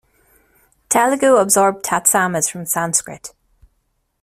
[0.89, 3.35] Telugu absorbed "tatsama"s from Sanskrit.